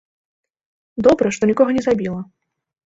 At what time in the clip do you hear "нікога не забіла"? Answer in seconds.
1.51-2.21